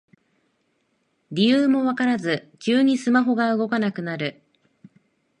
[1.31, 4.41] 理由もわからず急にスマホが動かなくなる